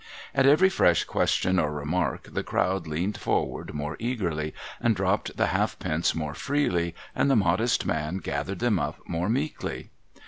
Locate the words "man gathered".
7.85-8.57